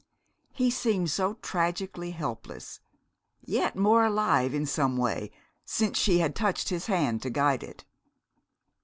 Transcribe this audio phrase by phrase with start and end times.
[0.51, 2.79] He seemed so tragically helpless,
[3.45, 5.29] yet more alive, in some way,
[5.63, 7.85] since she had touched his hand to guide it.